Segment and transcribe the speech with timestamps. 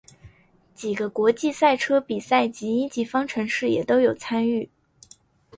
[0.73, 4.67] 几个国际赛车比赛及一级方程式也都有参与。